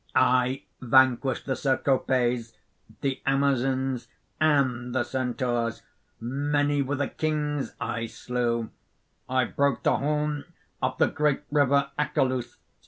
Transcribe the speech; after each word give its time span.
_)"I 0.15 0.63
vanquished 0.81 1.45
the 1.45 1.55
Cercopes, 1.55 2.57
the 3.01 3.21
Amazons, 3.23 4.07
and 4.39 4.95
the 4.95 5.03
Centaurs. 5.03 5.83
Many 6.19 6.81
were 6.81 6.95
the 6.95 7.07
kings 7.09 7.75
I 7.79 8.07
slew. 8.07 8.71
I 9.29 9.45
broke 9.45 9.83
the 9.83 9.97
horn 9.97 10.45
of 10.81 10.97
the 10.97 11.05
great 11.05 11.43
river, 11.51 11.91
Achelous. 11.99 12.57